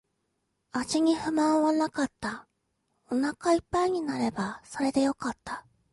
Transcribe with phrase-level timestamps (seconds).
[0.71, 2.47] 味に不満はなかった。
[3.11, 5.63] お腹一杯になればそれでよかった。